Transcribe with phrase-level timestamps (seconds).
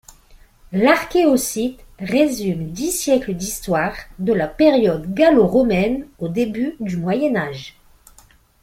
[0.71, 7.77] L'archéosite résume dix siècles d'histoire, de la période gallo-romaine au début du Moyen Âge.